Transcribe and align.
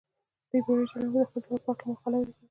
دې 0.49 0.59
بېړۍ 0.65 0.85
چلوونکي 0.91 1.23
د 1.23 1.27
خپل 1.29 1.41
سفر 1.45 1.59
په 1.65 1.69
هلکه 1.73 1.83
مقاله 1.89 2.17
ولیکله. 2.17 2.37